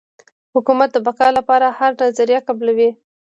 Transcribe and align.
حکومت 0.55 0.89
د 0.93 0.97
بقا 1.07 1.27
لپاره 1.37 1.67
هره 1.77 1.95
نظریه 2.03 2.39
قبلوي. 2.47 2.89